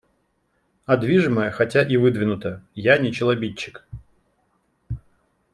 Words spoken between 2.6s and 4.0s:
я не челобитчик.